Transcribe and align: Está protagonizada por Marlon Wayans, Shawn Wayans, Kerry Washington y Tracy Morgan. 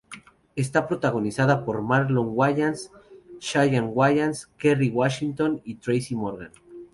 Está 0.55 0.87
protagonizada 0.87 1.63
por 1.63 1.83
Marlon 1.83 2.29
Wayans, 2.31 2.89
Shawn 3.39 3.91
Wayans, 3.93 4.47
Kerry 4.57 4.89
Washington 4.89 5.61
y 5.63 5.75
Tracy 5.75 6.15
Morgan. 6.15 6.49